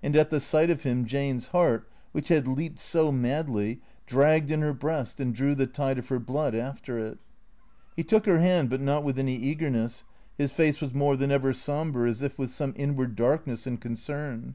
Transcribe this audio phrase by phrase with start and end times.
[0.00, 4.60] And at the sight of him Jane's heart, which had leaped so madly, dragged in
[4.60, 7.18] her breast and drew the tide of her blood after it.
[7.96, 10.04] He took her hand, but not with any eagerness.
[10.38, 14.54] His face was more than ever sombre, as if with some inward darkness and concern.